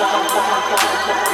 Thank 0.00 1.28
you. 1.28 1.29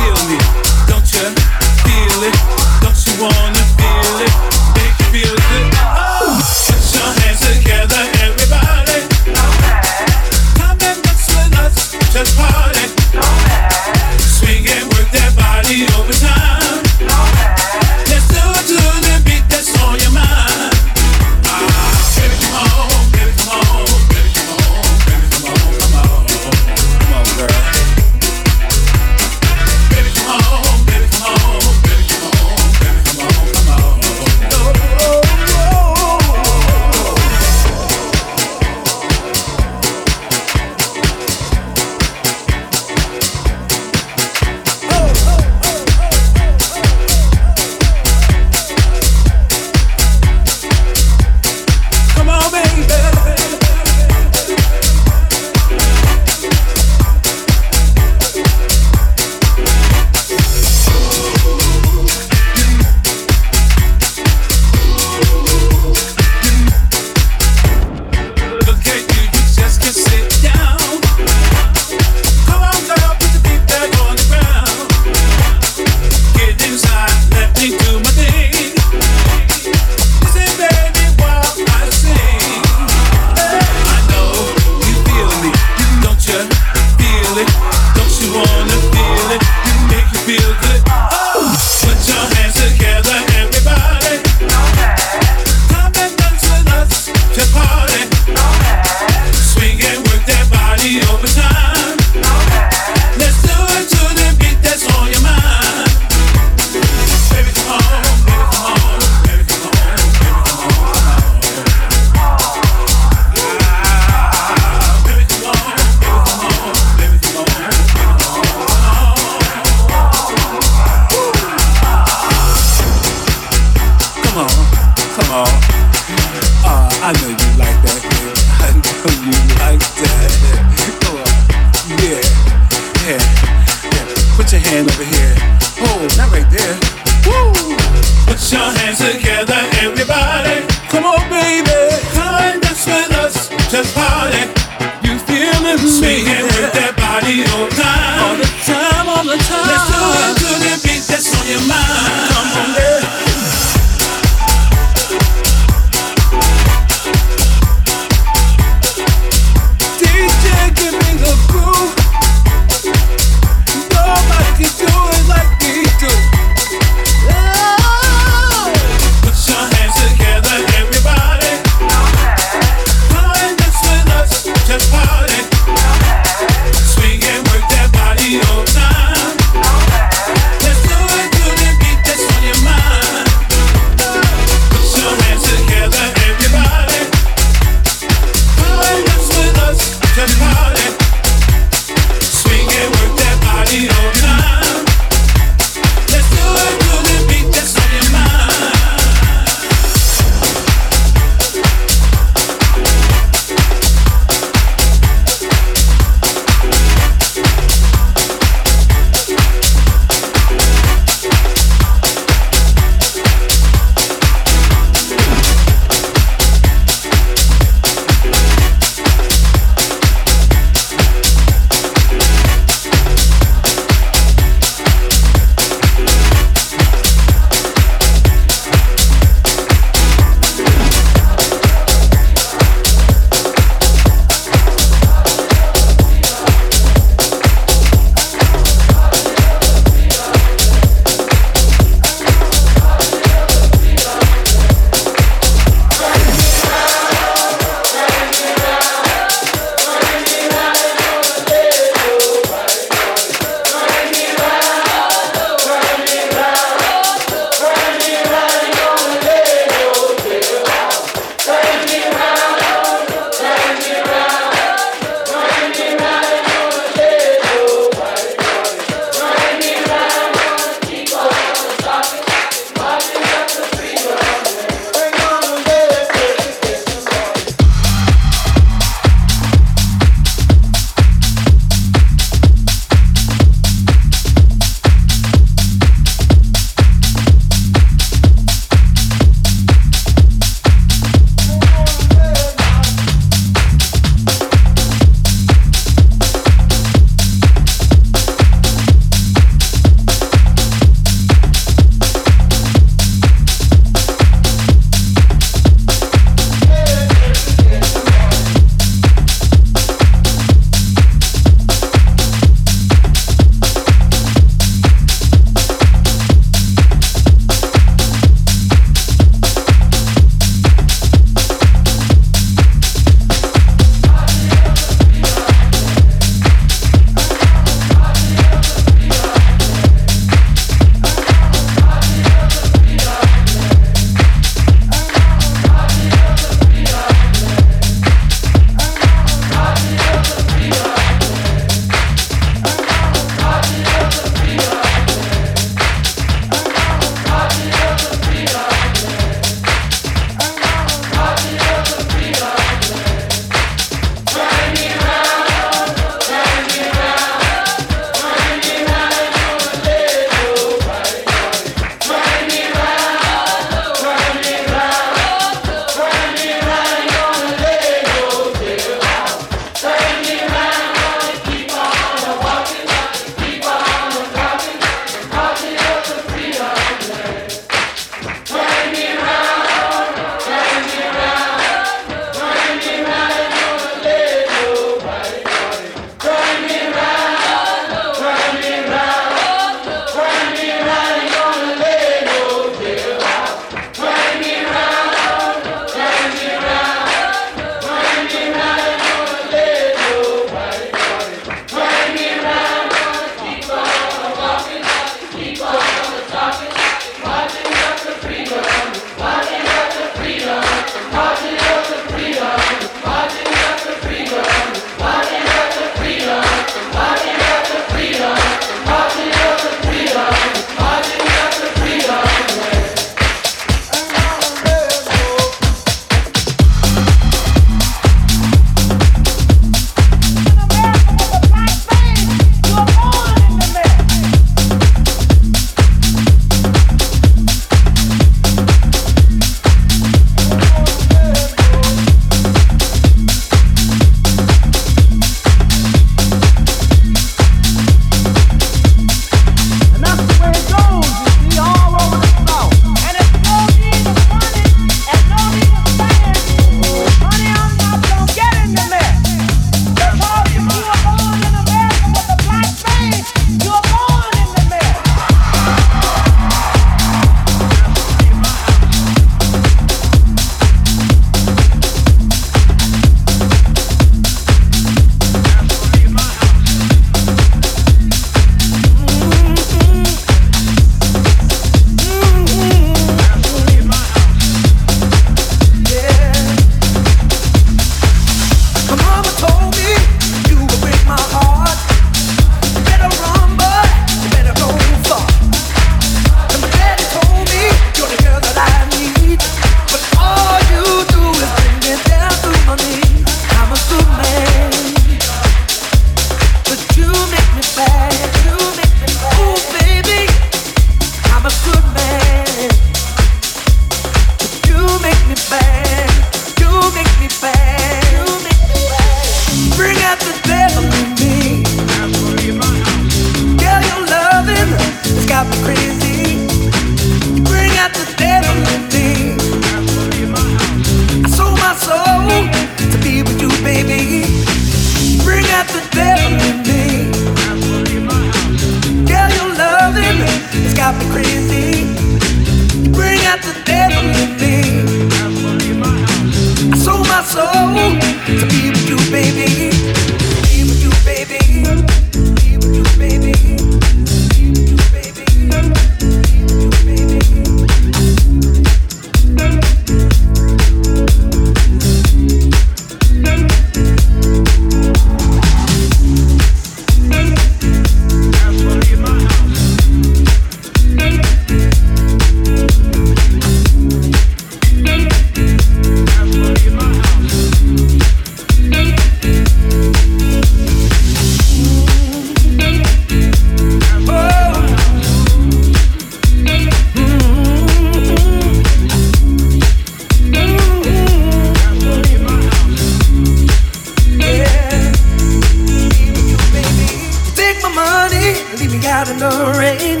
the 599.20 599.52
rain. 599.60 600.00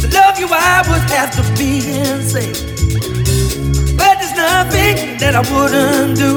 To 0.00 0.08
love 0.16 0.38
you, 0.40 0.48
I 0.50 0.82
would 0.88 1.04
have 1.12 1.30
to 1.36 1.42
be 1.60 2.00
insane. 2.00 2.56
But 3.98 4.16
there's 4.18 4.32
nothing 4.32 5.18
that 5.20 5.34
I 5.36 5.42
wouldn't 5.52 6.16
do. 6.16 6.32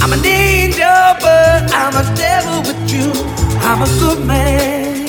I'm 0.00 0.12
an 0.12 0.24
angel, 0.24 1.04
but 1.18 1.74
I'm 1.74 1.94
a 1.98 2.04
devil 2.14 2.62
with 2.62 2.82
you. 2.94 3.10
I'm 3.66 3.82
a 3.82 3.90
good 3.98 4.24
man, 4.24 5.08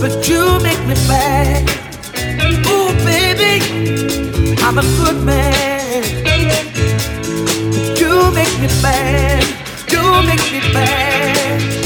but 0.00 0.26
you 0.26 0.42
make 0.60 0.80
me 0.88 0.96
mad. 1.12 1.68
Ooh, 2.72 2.92
baby, 3.04 3.60
I'm 4.64 4.78
a 4.78 4.86
good 4.96 5.18
man, 5.24 6.02
but 7.70 8.00
you 8.00 8.32
make 8.32 8.54
me 8.62 8.68
mad. 8.80 9.44
You 9.92 10.02
make 10.24 10.44
me 10.52 10.60
mad. 10.72 11.85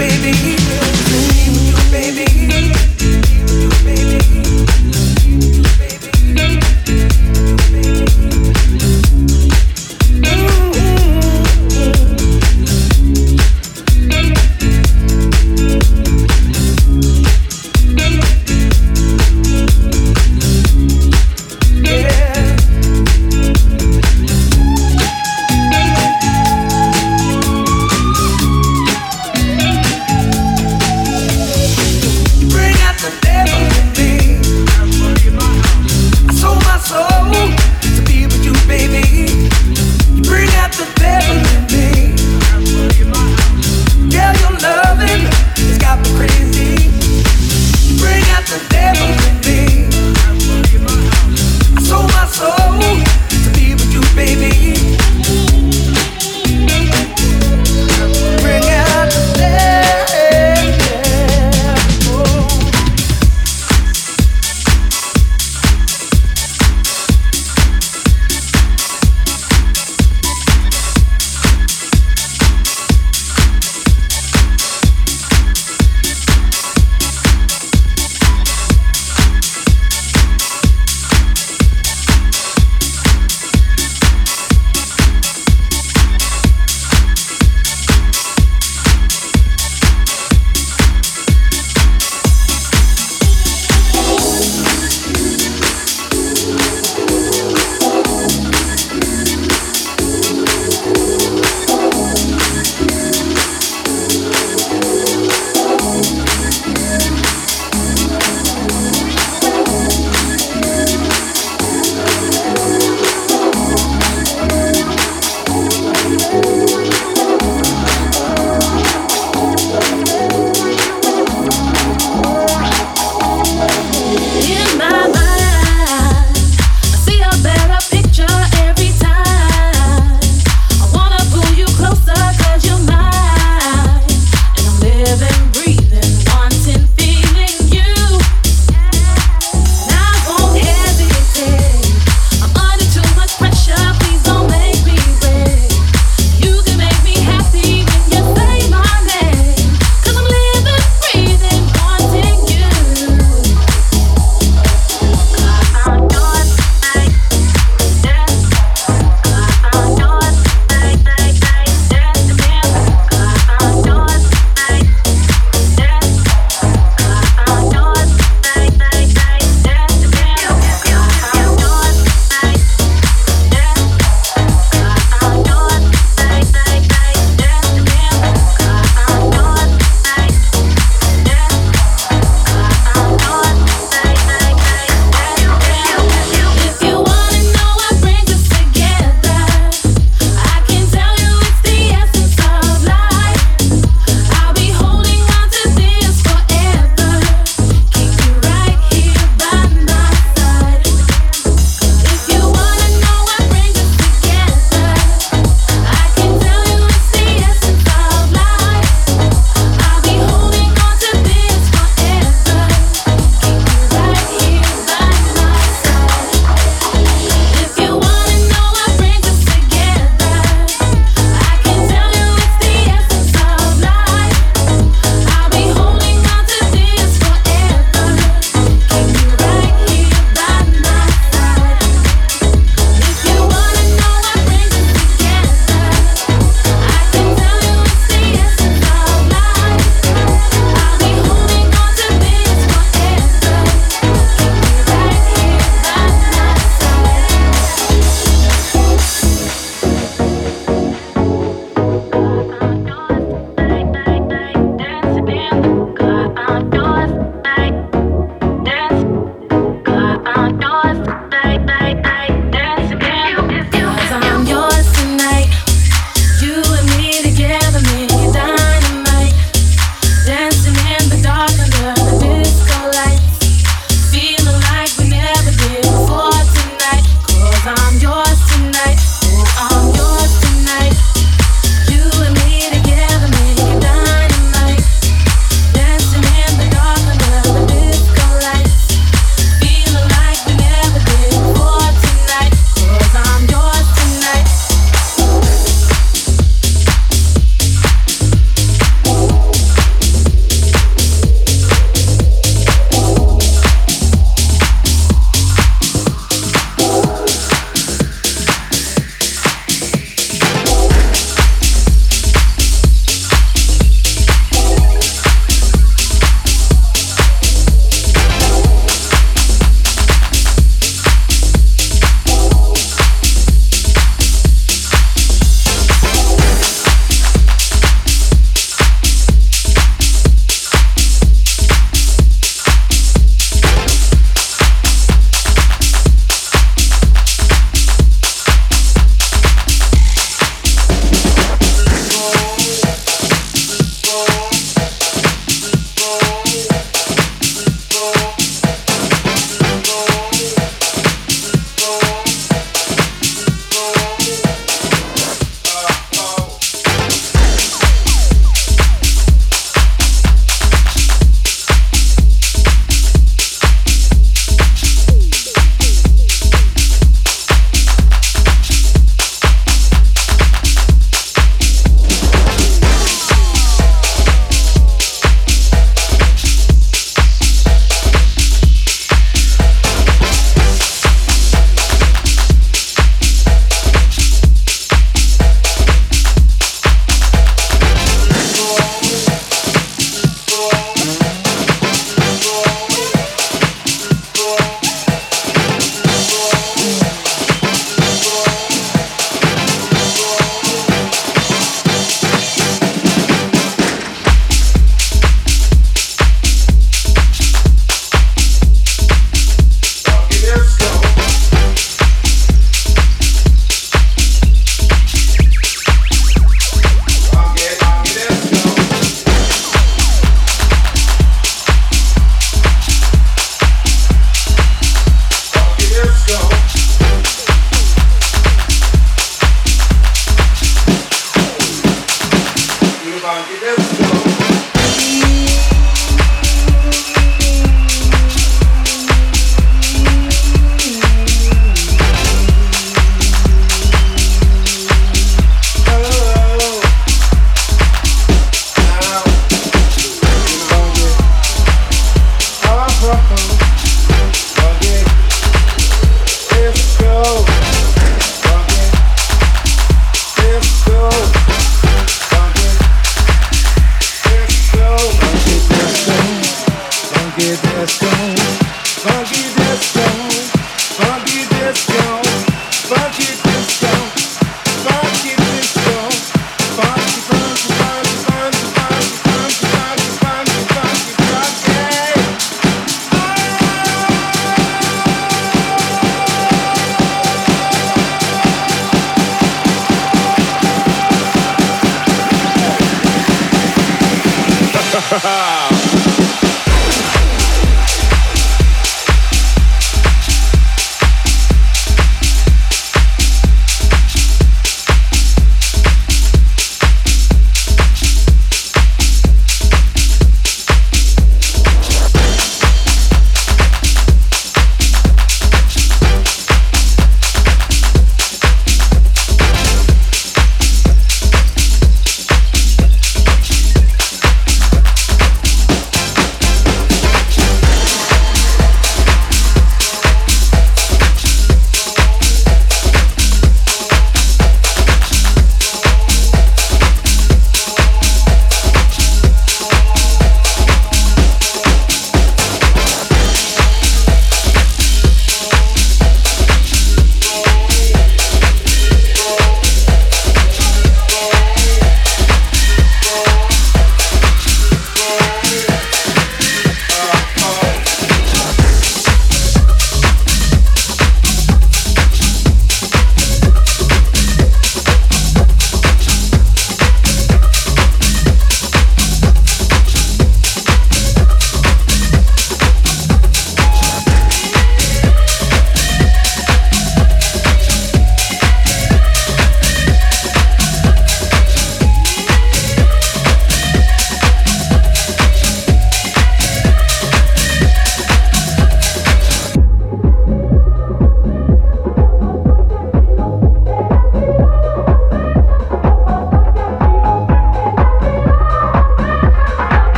baby. 0.00 0.56
Play 1.10 1.50
with 1.50 1.68
you, 1.68 1.90
baby. 1.90 2.69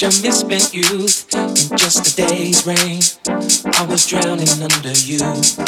Such 0.00 0.18
a 0.18 0.22
misspent 0.22 0.72
youth 0.72 1.34
in 1.34 1.76
just 1.76 2.06
a 2.06 2.16
day's 2.16 2.66
rain. 2.66 3.02
I 3.74 3.84
was 3.86 4.06
drowning 4.06 4.48
under 4.48 4.92
you. 4.92 5.18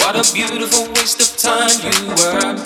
What 0.01 0.17
a 0.17 0.25
beautiful 0.33 0.89
waste 0.95 1.21
of 1.21 1.37
time 1.37 1.69
you 1.85 2.09
were. 2.09 2.57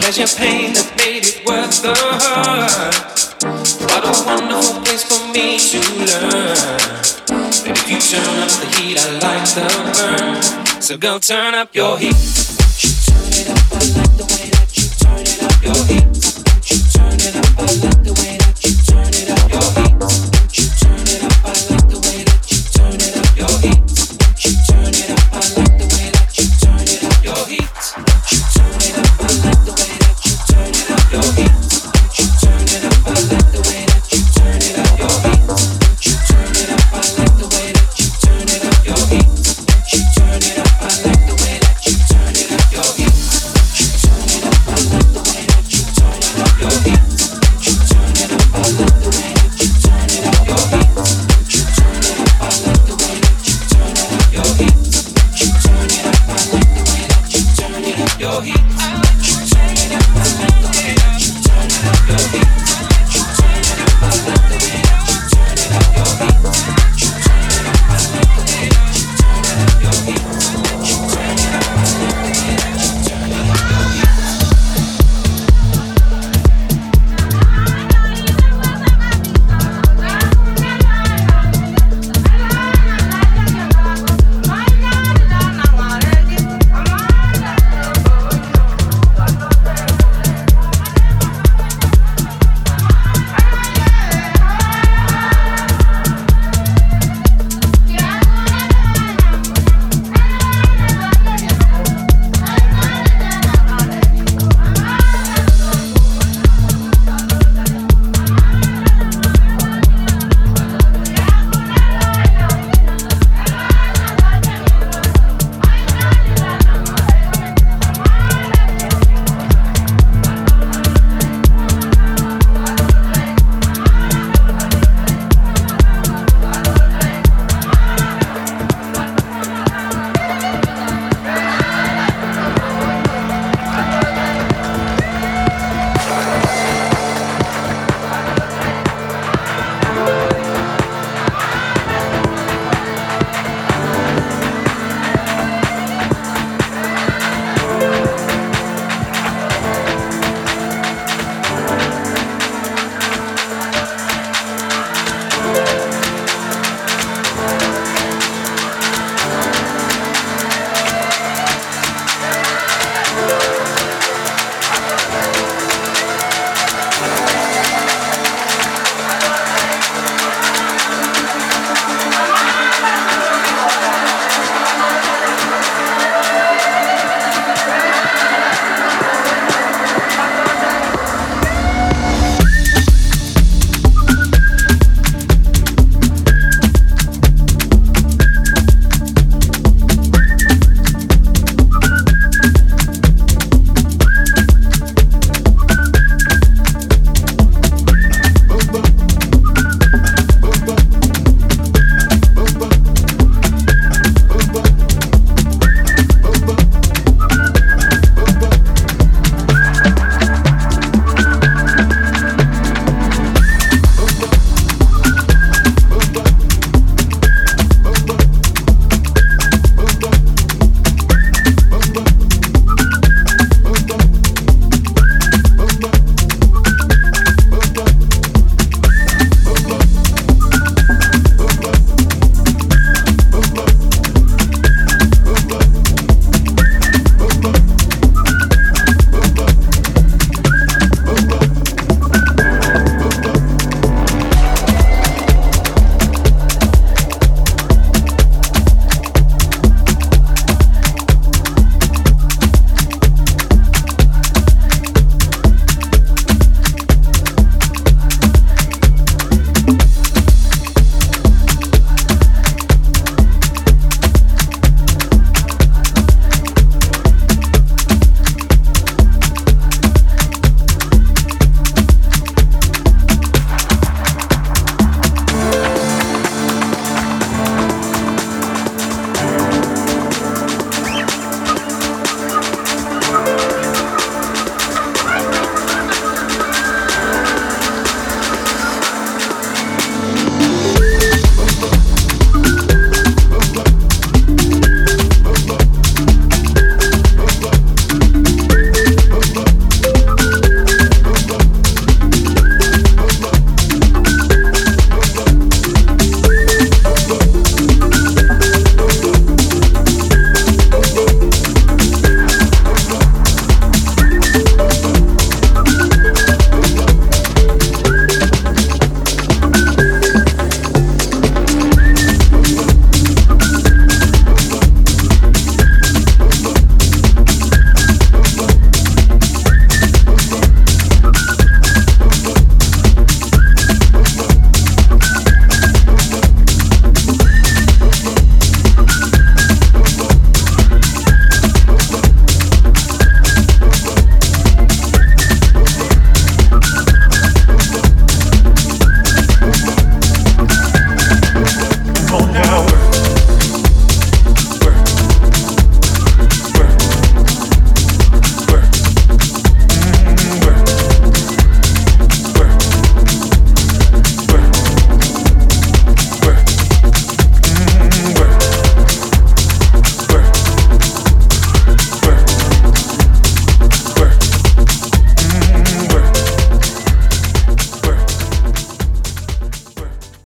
Pleasure 0.00 0.38
pain 0.38 0.72
that 0.72 0.94
made 0.96 1.26
it 1.26 1.44
worth 1.44 1.82
the 1.82 1.92
hurt. 1.92 2.94
What 3.90 4.04
a 4.04 4.24
wonderful 4.24 4.80
place 4.84 5.04
for 5.04 5.20
me 5.34 5.58
to 5.58 5.80
learn. 5.98 6.56
That 7.26 7.76
if 7.76 7.90
you 7.90 8.00
turn 8.00 8.38
up 8.40 8.48
the 8.48 8.66
heat, 8.80 8.98
I 8.98 9.10
like 9.20 9.48
the 9.54 9.68
burn. 9.98 10.80
So 10.80 10.96
go 10.96 11.18
turn 11.18 11.54
up 11.54 11.74
your 11.74 11.98
heat. 11.98 12.57